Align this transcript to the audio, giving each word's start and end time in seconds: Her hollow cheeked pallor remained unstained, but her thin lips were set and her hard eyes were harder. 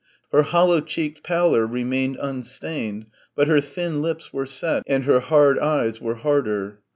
Her 0.31 0.41
hollow 0.41 0.79
cheeked 0.81 1.21
pallor 1.21 1.67
remained 1.67 2.17
unstained, 2.19 3.05
but 3.35 3.47
her 3.47 3.61
thin 3.61 4.01
lips 4.01 4.33
were 4.33 4.47
set 4.47 4.81
and 4.87 5.03
her 5.03 5.19
hard 5.19 5.59
eyes 5.59 6.01
were 6.01 6.15
harder. 6.15 6.79